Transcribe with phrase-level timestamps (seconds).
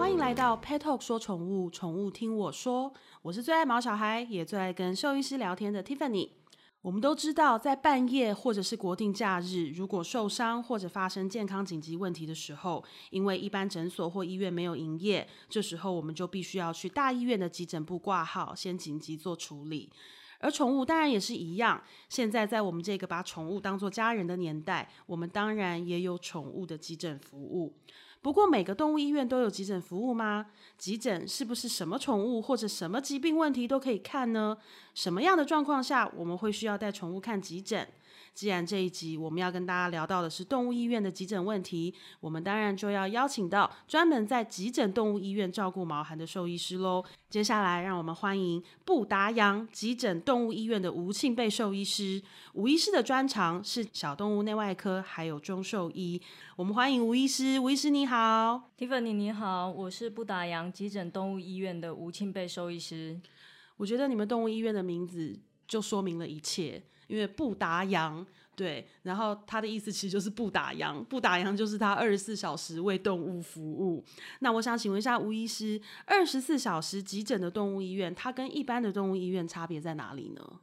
[0.00, 2.90] 欢迎来到 Pet Talk 说宠物，宠物听我说。
[3.20, 6.30] 我是最爱毛小孩，也最爱跟兽医师聊天的 Tiffany。
[6.80, 19.92] 我们都知道，在半夜或者是国定假日，如果受伤或者发生健康紧急问题的时候，因为一般诊所或医院没有营业，这时候我们就必须要去大医院的急诊部挂号，先紧急做处理。
[20.42, 21.82] 而宠物当然也是一样。
[22.08, 27.76] 现在在我们这个把宠物当做家人的年代，我们当然也有宠物的急诊服务。
[28.22, 30.46] 不过，每个动物医院都有急诊服务吗？
[30.76, 34.58] 急诊是不是什么宠物或者什么疾病问题都可以看呢？
[34.94, 37.88] 什么样的状况下我们会需要带宠物看急诊？
[38.32, 47.04] 既然这一集我们要跟大家聊到的是动物医院的急诊问题，我们当然就要邀请到专门在急诊动物医院照顾毛孩的兽医师喽。
[47.28, 52.22] 接下来，让我们欢迎布达洋急诊动物医院的吴庆贝兽医师。
[52.54, 56.20] 吴医师的专长是小动物内外科，还有中兽医。
[56.56, 63.20] 我们欢迎吴医师，吴医师你好，Tiffany 你好，我是布达洋急诊动物医院的吴庆贝兽医师。
[63.76, 66.82] 我觉得你们动物医院的名字就说明了一切。
[67.10, 74.04] 因为不打烊，对，然后他的意思其实就是不打烊，不打烊就是他二十四小时为动物服务。
[74.38, 80.60] 那我想请问一下吴医师，二十四小时急诊的动物医院，它跟一般的动物医院差别在哪里呢？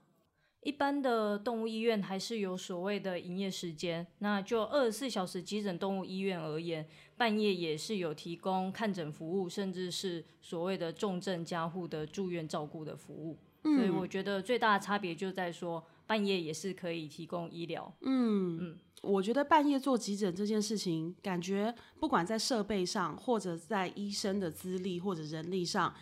[0.62, 13.38] 一般的动物医院还是有所谓的营业时间，那就二十四小时急诊动物医院而言，半夜也是有提供看诊服务，甚至是所谓的重症加护的住院照顾的服务。
[13.64, 15.86] 所以我觉得最大的差别就在说。
[16.08, 17.94] 半夜也是可以提供医疗。
[18.02, 25.94] 嗯嗯，我觉得半夜做急诊这件事情，感觉不管在设备上，或者在医生的资历或者人力上，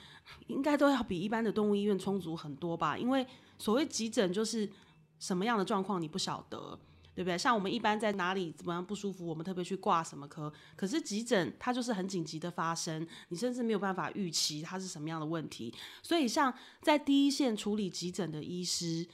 [0.48, 2.96] 应该都要比一般的动物医院充足很多吧？
[2.98, 3.26] 因为
[3.58, 4.70] 所谓急诊就是
[5.18, 6.80] 什么样的状况你不晓得，
[7.16, 7.36] 对不对？
[7.36, 15.74] 像我们一般在哪里怎么样不舒服，我们特别去挂什么科，可是急诊它就是很紧急的发生，你甚至没有办法预期它是什么样的问题。
[16.04, 19.08] 所以像在第一线处理急诊的医师。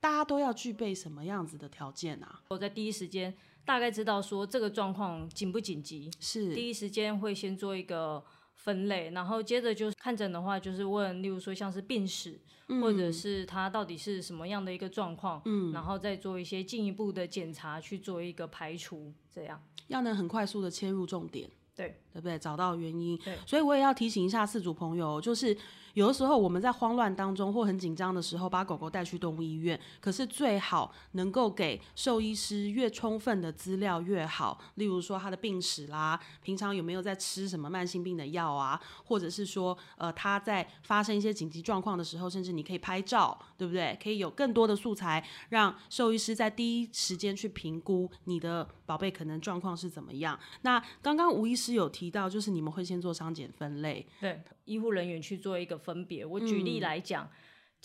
[0.00, 2.42] 大家都要具备什么样子的条件啊？
[2.48, 3.34] 我在第一时间
[3.64, 6.54] 大概知道说这个状况紧不紧急，是。
[6.54, 8.24] 第一时间会先做一个
[8.54, 12.38] 分类，然后接着就看诊的话，就是问，例如说像是病史，
[12.80, 19.60] 或者是他到底是什么样的一个状况，嗯，然后再做一些进一步的检查，去做一个排除，这样。
[19.88, 22.38] 要能很快速的切入重点，对对不对？
[22.38, 25.56] 找到原因，对，所以我也要提醒一下四组朋友，就是。
[25.96, 34.60] 有的时候我们在慌乱当中或很紧张的时候，把狗狗带去动物医院，可是最好能够给兽医师越充分的资料越好。
[34.74, 43.98] 例如说他的病史啦，平常有没有在吃什么慢性病的药啊，或者是说呃他在发生一些紧急状况的时候，甚至你可以拍照，对不对？
[44.02, 50.38] 可以有更多的素材，让兽医师在第一时间去评估你的宝贝可能状况是怎么样。
[50.60, 55.76] 那刚刚吴医师有提到，就是你们会先做伤检分类，对医护人员去做一个。
[55.86, 57.30] 分别，我举例来讲，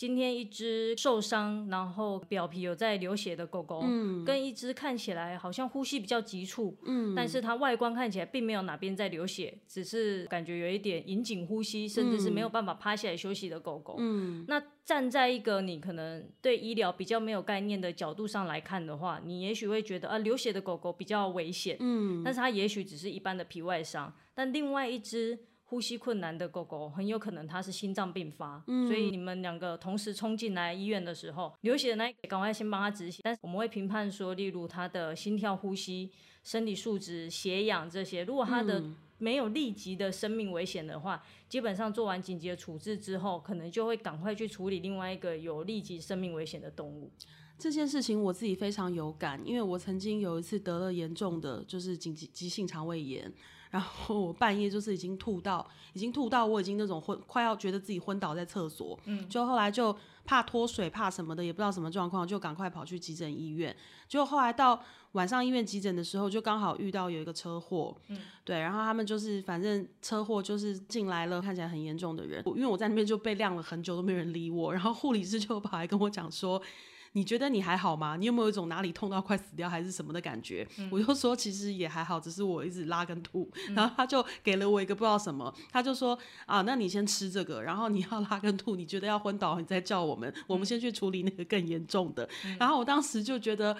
[0.02, 3.84] 今天一只受伤，然后表皮有在流血的狗狗，
[4.26, 25.38] 跟一只看起来好像呼吸比较急促，嗯，但是它外观看起来并没有哪边在流血，只是感觉有一点引颈呼吸，甚至是没有办法趴下来休息的狗狗，嗯，那站在一个你可能对医疗比较没有概念的角度上来看的话，你也许会觉得啊，流血的狗狗比较危险，嗯，但是它也许只是一般的皮外伤，但另外一只。
[25.72, 33.22] 呼吸困难的狗狗很有可能它是心脏病发，所以你们两个同时冲进来医院的时候，流血的那赶快先帮他止血。
[33.22, 36.10] 但是我们会评判说，例如他的心跳、呼吸、
[36.44, 38.84] 身体素质、血氧这些，如果他的
[39.16, 47.10] 没有立即的生命危险的话，基本上做完紧急的处置之后，可能就会赶快去处理另外一个有立即生命危险的动物。
[47.58, 53.32] 这件事情我自己非常有感，因为我曾经有一次得了严重的就是紧急急性肠胃炎。
[53.72, 58.96] 然后我半夜就是已经吐到，已经吐到我已经那种昏，快要觉得自己昏倒在厕所。
[59.06, 59.96] 嗯，就后来就
[60.26, 63.74] 怕脱水，怕什么的，也不知道什么状况，就赶快跑去急诊医院。
[64.06, 64.78] 就后来到
[65.12, 67.96] 晚上医院急诊的时候，就刚好遇到有一个车祸。
[68.08, 72.42] 嗯，对，然后他们就是反正车祸就是进来了，看起来很严重的人。
[72.54, 74.70] 因为我在那边就被晾了很久，都没人理我。
[74.70, 76.62] 然后护理师就跑来跟我讲说。
[77.12, 78.16] 你觉得你还好吗？
[78.16, 80.66] 你有没有一种哪里痛到快死掉还是什么的感觉？
[80.90, 83.50] 我就说其实也还好，只是我一直拉跟吐。
[83.74, 92.28] 然后他就给了我一个不知道什么，他就说啊，那你先吃这个，然后你要拉跟吐，你觉得要昏倒，你再叫我们，我们先去处理那个更严重的。
[92.58, 93.76] 然后我当时就觉得。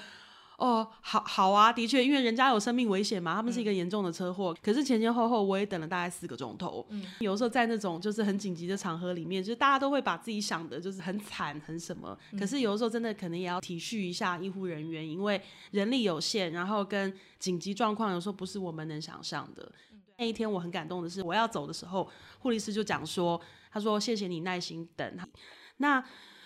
[0.62, 4.54] 哦，好好啊，的确，因为人家有生命危险嘛，他们是一个严重的车祸。
[4.62, 6.86] 可是前前后后我也等了大概四个钟头。
[6.90, 12.16] 嗯，有时候在那种就是很紧急的场合里面，就是大家都会把自己想的就是很惨很什么。
[12.38, 15.42] 可是有的时候真的可能也要体恤一下医护人员，因为
[15.72, 19.68] 人力有限，然后跟紧急状况有时候不是我们能想象的。
[20.18, 22.08] 那一天我很感动的是，我要走的时候，
[22.38, 23.40] 护理师就讲说，
[23.72, 25.18] 他说谢谢你耐心等。
[25.78, 26.00] 那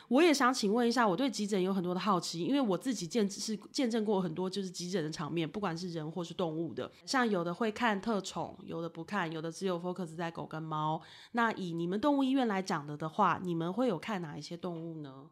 [0.08, 11.00] 我也想请问一下，我对急诊有很多的好奇，因为我自己见是见证过很多就是急诊的场面，不管是人或是动物的，像有的会看特宠，有的不看，有的只有 focus 在狗跟猫。
[11.32, 15.26] 那以你们动物医院来讲的的话，你们会有看哪一些动物呢？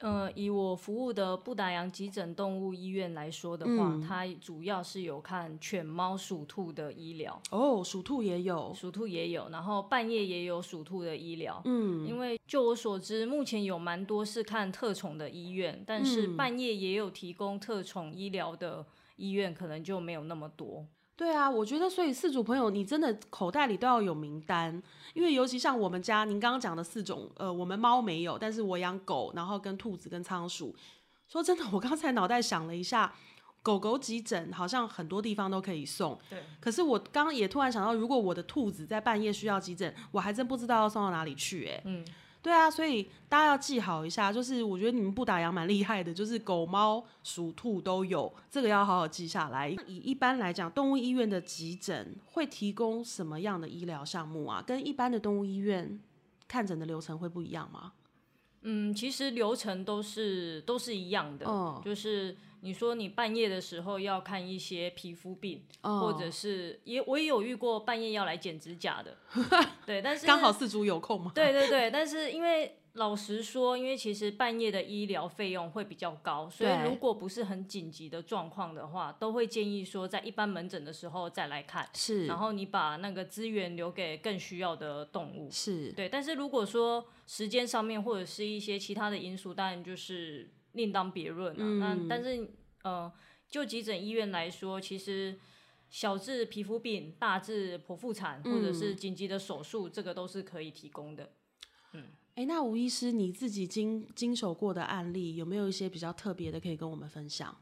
[0.00, 7.38] 呃，以我服务的布达洋急诊动物医院来说的话，它主要是有看犬猫鼠兔的医疗。
[7.50, 11.60] 哦，鼠兔也有，鼠兔也有，然后半夜也有鼠兔的医疗。
[11.66, 18.86] 嗯，因为就我所知，目前有蛮多是看特宠的医院，但是半夜也有提供特宠医疗的
[19.16, 20.86] 医院，可能就没有那么多。
[21.20, 24.82] 对啊，我觉得所以四组朋友，你真的口袋里都要有名单，
[25.12, 30.74] 因为尤其像我们家，您刚刚讲的四种，呃，我们猫没有，但是我养狗，然后跟兔子跟仓鼠。
[31.28, 33.12] 说真的，我刚才脑袋想了一下，
[33.62, 36.42] 狗狗急诊好像很多地方都可以送，对。
[36.58, 42.02] 可是我刚刚也突然想到，如果我的兔子在半夜需要急诊，我还真不知道要送到哪里去，哎，嗯。
[42.42, 49.68] 对啊，所以大家要记好一下，就是我觉得你们不打烊蛮厉害的，就是狗猫鼠兔都有，这个要好好记下来。
[49.86, 54.62] 以一般来讲，动物医院的急诊会提供什么样的医疗项目啊？
[54.66, 56.00] 跟一般的动物医院
[56.48, 57.92] 看诊的流程会不一样吗？
[58.62, 61.46] 嗯，其实流程都是都是一样的，
[61.84, 62.36] 就是。
[62.62, 69.16] 你说你半夜的时候要看一些皮肤病，或者是也我也有遇过半夜要来剪指甲的，
[69.86, 71.32] 对，但是刚好四组有空嘛？
[71.34, 90.50] 对对对，但是因为老实说，因为其实半夜的医疗费用会比较高，所以如果不是很紧急的状况的话，都会建议说在一般门诊的时候再来看，是，然后你把那个资源留给更需要的动物，是对，但是如果说时间上面或者是一些其他的因素，当然就是。
[90.74, 91.94] 另当别论啊。
[91.94, 92.48] 那但是，
[92.84, 93.12] 呃，
[93.48, 95.36] 就急诊医院来说，其实
[95.88, 101.32] 小至皮肤病，大至剖腹产，或者是紧急的手术，这个都是可以提供的。
[101.94, 102.04] 嗯，
[102.34, 107.56] 哎，那吴医师你自己经经手过的案例，有没有一些比较特别的可以跟我们分享？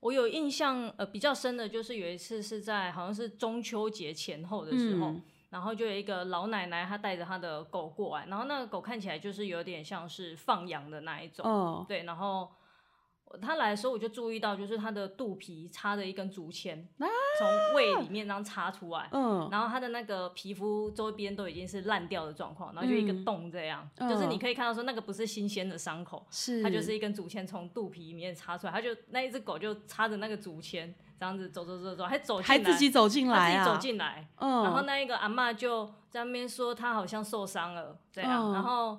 [0.00, 5.14] 我有印象，呃，比较深的就是有一次是在好像是中秋节前后的时候。
[5.50, 12.04] 然后就有一个老奶奶，她带着她的狗过来，然后那个狗看起来就是有点像是放羊的那一种，对。
[12.04, 12.48] 然后
[13.40, 19.48] 她来的时候，我就注意到，就是他的肚皮插着一根竹签，从胃里面这样插出来，嗯。
[19.50, 30.94] 然后他的那个皮肤周边都已经是烂掉的状况，然后就一个洞这样，就是你可以看到说那个不是新鲜的伤口，是它就是一根竹签从肚皮里面插出来，他就那一只狗就插着那个竹签。
[31.20, 33.62] 这样子走走走走，还走进来，还自己走进来啊！
[33.62, 34.62] 自己走进来，嗯。
[34.62, 38.54] 然后那一个阿妈就在那边说，他好像受伤了，这样。
[38.54, 38.98] 然后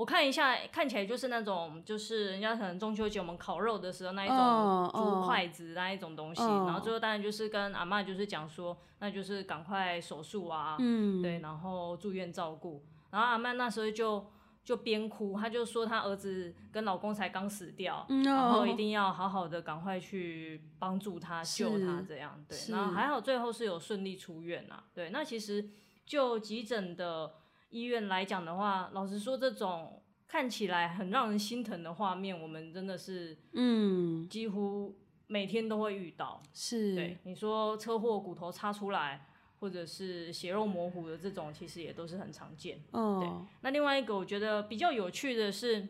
[0.00, 6.40] 我看一下，看起来就是那种，就是人家可能中秋节我们烤肉的时候那一种竹筷子那一种东西。
[6.40, 12.82] 然后最后当然就是跟阿妈就是讲说，那就是赶快手术啊，嗯，对，然后住院照顾。
[13.10, 14.24] 然后阿妈那时候就。
[14.62, 25.70] 就边哭，她就说她儿子跟老公才刚死掉，然后一定要好好的赶快去帮助他救他这样，对，然后还好最后是有顺利出院啊，对，那其实
[26.04, 27.32] 就急诊的
[27.70, 39.26] 医院来讲的话，老实说这种看起来很让人心疼的画面，我们真的是嗯几乎每天都会遇到，是对你说车祸骨头插出来。
[39.60, 42.82] 或者是血肉模糊的这种，其实也都是很常见。
[42.90, 43.30] 对，
[43.60, 45.86] 那另外一个我觉得比较有趣的是，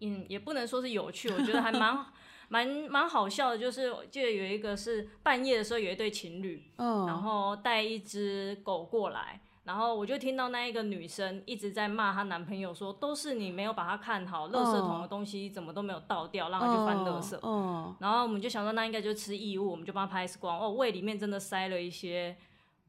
[0.00, 2.04] 嗯，也不能说是有趣，我觉得还蛮
[2.50, 17.94] 蛮蛮好笑的，就是记得有一个是半夜的时候有一对情侣，然后带一只狗过来，然后我就听到那一个女生一直在骂她男朋友说，都是你没有把她看好，垃圾桶的东西怎么都没有倒掉，让她去翻垃圾。
[17.98, 22.36] 然后我们就想说，那应该就吃异物，我们就帮她拍 X 光，哦，胃里面真的塞了一些。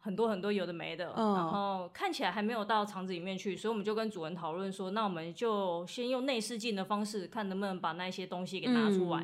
[0.03, 9.19] 很多很多有的没的，然后看起来还没有到肠子里面去，所以我们就跟主人讨论说，那我们就先用内视镜的方式，看能不能把那些东西给拿出来。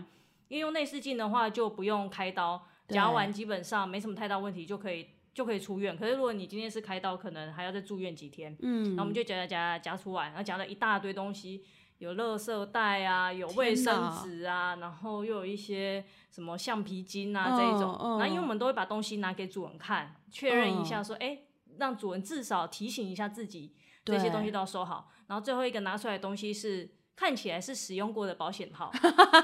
[0.50, 5.96] 因为用内视镜的话，就不用开刀，夹完基本上没什么太大问题，就可以就可以出院。
[5.96, 8.58] 可是如果你今天是开刀，可能还要再住院几天。
[8.60, 11.64] 嗯，那我们就夹夹夹夹出来，然后夹了一大堆东西。
[12.00, 21.40] 有垃圾袋啊，有卫生纸啊，然后又有一些什么橡皮筋啊这一种，然后因为我们都会把东西拿给主人看，确认一下说，哎，
[21.78, 23.76] 让主人至少提醒一下自己，
[24.06, 25.12] 这些东西都要收好。
[25.28, 26.88] 然后最后一个拿出来的东西是
[27.18, 28.92] 看起来是使用过的保险套。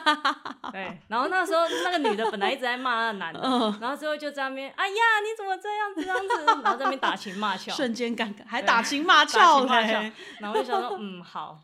[0.72, 3.42] 对，然后那时候那个女的本来一直在骂那个男的，
[3.82, 11.60] 然后最后就在那边，哎呀，你怎么这样子这样子，然后在那边打情骂俏，瞬间尴尬，还打情骂打俏情骂俏嘞。，然后我就想说，嗯，好，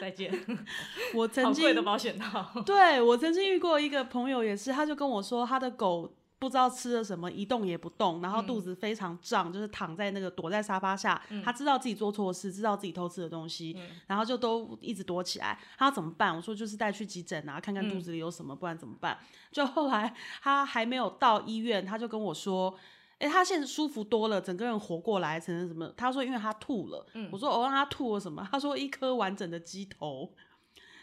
[0.00, 0.32] 再见，
[1.14, 2.44] 我曾经好贵的保险套。
[2.66, 15.56] 对我曾经遇过一个朋友，也是，他就跟我说，他的狗不知道吃了什么，一动也不动，然后肚子非常胀，就是躺在那个躲在沙发下，他知道自己做错事，知道自己偷吃的东西，然后就都一直躲起来。
[15.78, 16.34] 他要怎么办？
[16.34, 19.16] 我说就是带去急诊啊，看看肚子里有什么，不然怎么办？
[19.52, 22.74] 就后来他还没有到医院，他就跟我说。
[23.18, 25.88] 哎、他现在舒服多了，整个人活过来，成什么？
[25.96, 27.06] 他说因为他吐了。
[27.30, 28.44] 我说我让他吐了什么？
[28.50, 30.28] 他说一颗完整的鸡头。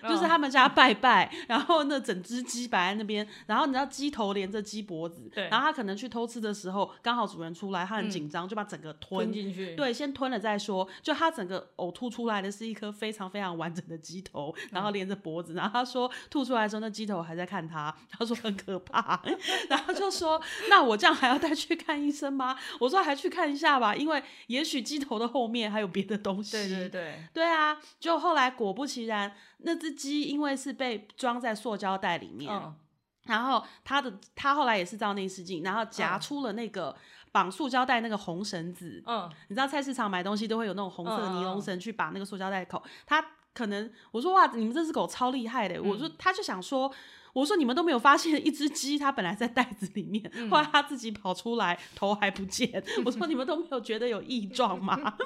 [0.04, 10.88] 就是他们家拜拜，然后那整只鸡摆在那边，然后你知道鸡头连着鸡脖子，对然后他可能去偷吃的时候，刚好主人出来，他很紧张，就把整个吞吞进去，对，先吞了再说。
[11.02, 15.54] 就他整个呕吐出来的是一颗非常非常完整的鸡头，然后连着脖子。
[15.54, 19.22] 然后他说吐出来的时候，那鸡头还在看他，他说很可怕。
[19.70, 22.58] 然后就说那我这样还要带去看医生吗？
[22.80, 26.52] 我说还去看一下吧，因为也许鸡头的后面还有别的东西。
[26.52, 32.76] 对对对，对啊，就后来果不其然，那只鸡因为是被装在塑胶袋里面，嗯，
[33.24, 36.96] 然后它的它后来也是照内视镜，然后夹嗯出了那个
[37.32, 39.04] 绑塑胶袋那个红绳子。
[39.06, 43.24] 嗯，你知道菜市场买东西都会有那种红色的尼龙绳去把那个塑胶袋口，它
[43.54, 46.92] 可能我说哇，你们这只狗超厉害的，我说他就想说。
[47.34, 52.84] 我说你们都没有发现一只鸡它本来在袋子里面，嗯后来它自己跑出来，头还不见。
[53.06, 54.98] 我说你们都没有觉得有异状吗？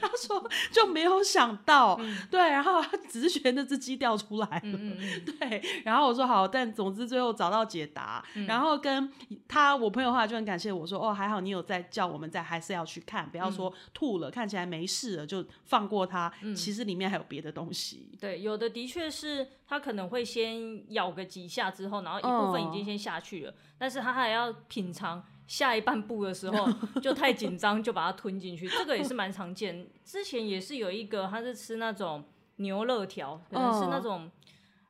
[0.00, 1.98] 他说就没有想到，
[2.30, 4.78] 对，然后他只是觉得那只鸡掉出来了，
[5.38, 9.10] 对，然后我说好，但总之最后找到解答，然后跟
[9.48, 18.10] 他我朋友后来就很感谢我说，哦，还好你有在叫我们在还是要去看，不要说吐了，看起来没事了就放过它，其实里面还有别的东西。
[18.20, 26.68] 对，有的的确是它可能会先咬个几下之后，然后一部分已经先下去了，但是它还要品尝下一半步的时候，
[27.00, 29.88] 就太紧张就把它吞进去，这个也是蛮常见。
[30.04, 32.24] 之前也是有一个，他是吃那种
[32.56, 34.28] 牛肉条，可能是那种。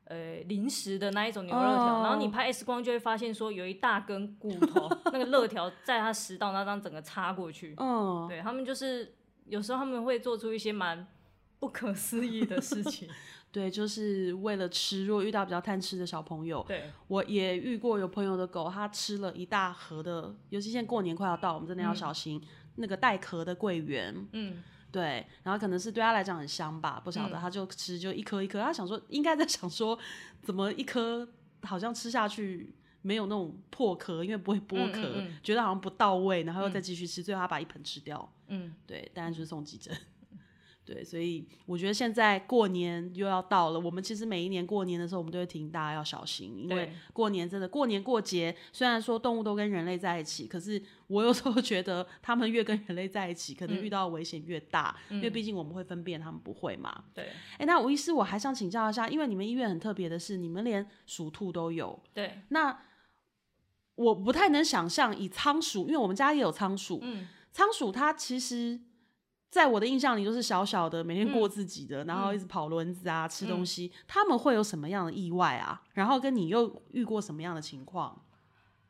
[0.05, 7.73] 呃，零食的那一种牛肉条，然后你拍 X 光就会发现说有一大根骨头，那个肋条在他食道那张整个插过去。
[7.77, 11.07] 嗯，对他们就是有时候他们会做出一些蛮
[11.59, 13.07] 不可思议的事情。
[13.51, 15.05] 对，就是为了吃。
[15.05, 22.41] 如果遇到比较贪吃的小朋友，对，我也遇过有朋友的狗，它吃了一大盒的，尤其现在过年快要到，我们真的要小心、
[22.75, 24.15] 那个带壳的桂圆。
[24.31, 29.99] 嗯，对，然后可能是对他来讲很香吧，不晓得，他就吃就一颗一颗，他想说应该在想说
[30.41, 31.27] 怎么一颗
[31.63, 38.31] 好像吃下去没有那种破壳，因为不会剥壳，嗯嗯嗯觉得好像不到位，然后又再继续吃，最后他把一盆吃掉。
[38.47, 39.93] 嗯，对，当然就是送急诊。
[40.91, 57.05] 对，所以我觉得现在过年又要到了，我们其实每一年过年的时候，我们都会提醒大家要小心，因为过年真的过年过节，虽然说动物都跟人类在一起，可是我有时候觉得他们越跟人类在一起，可能遇到的危险越大，因为毕竟我们会分辨，他们不会嘛。
[57.13, 62.77] 对哎，那吴医师，我还想请教一下，因为你们医院很特别的是，你们连鼠兔都有，对，那
[63.95, 68.79] 我不太能想象以仓鼠，因为我们家也有仓鼠，嗯，仓鼠它其实
[69.51, 73.91] 在我的印象里都是小小的，每天过自己的，然后一直跑轮子啊，吃东西。
[74.07, 75.83] 他们会有什么样的意外啊？
[75.93, 78.23] 然后跟你又遇过什么样的情况？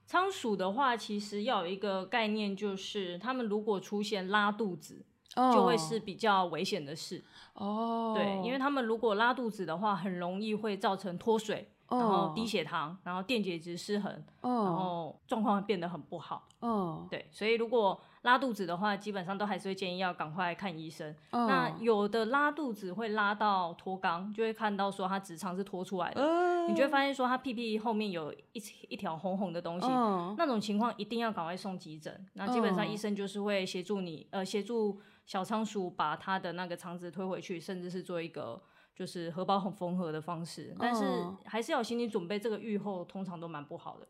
[0.06, 5.04] 仓鼠的话，其实要有一个概念，就是他们如果出现拉肚子，
[5.34, 7.24] 就会是比较危险的事。
[7.54, 16.48] 哦，对，因为他们如果拉肚子的话，很容易会造成脱水，然后低血糖，然后电解质失衡，然哦后状况会变得很不好。
[16.60, 21.14] 哦对，所以如果拉肚子的话，基本上都还是会建议要赶快看医生。
[21.32, 29.88] 哦，那有的拉肚子会拉到脱肛，就会看到说他直肠是脱出来的，呃你就会发现说他屁屁后面有一一条红红的东西。
[29.88, 32.26] 哦那种情况一定要赶快送急诊。
[32.34, 38.62] 那基本上医生就是会协助你，呃，协助小仓鼠把他的那个肠子推回去，甚至是做一个
[38.96, 40.76] 就是荷包很缝合的方式。
[40.80, 44.08] 但是哦还是要有心理准备，这个愈后通常都蛮不好的。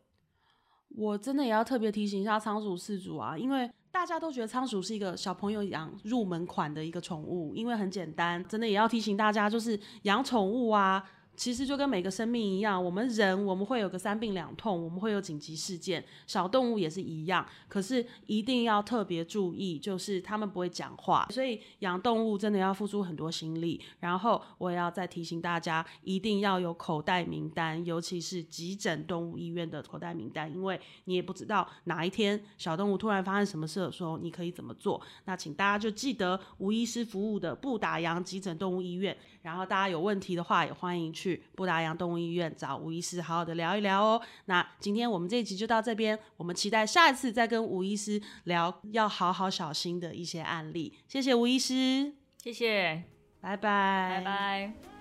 [0.88, 11.02] 我真的也要特别提醒一下仓鼠饲主啊，因为大家都觉得仓鼠是一个小朋友养入门款的一个宠物，因为很简单，真的也要提醒大家，就是养宠物啊。
[11.34, 17.44] 其实就跟每个生命一样，我们人我们会有个三病两痛，我们会有紧急事件，小动物也是一样。
[17.68, 23.80] 可是一定要特别注意，就是它们不会讲话，所以养动物真的要付出很多心力。
[24.00, 35.00] 然后我也要再提醒大家，一定要有口袋名单，尤其是急诊动物医院的口袋名单，因为你也不知道哪一天小动物突然发生什么事的时候，你可以怎么做。
[35.24, 39.16] 那请大家就记得吴医师服务的不打烊急诊动物医院。
[39.42, 44.22] 然后大家有问题的话，也欢迎去布达洋动物医院找吴医师好好的聊一聊哦。
[44.46, 50.92] 那今天我们这一集就到这边，我们期待下一次再跟吴医师聊要好好小心的一些案例。
[51.06, 53.02] 谢谢吴医师，谢谢，
[53.40, 54.91] 拜拜，拜拜。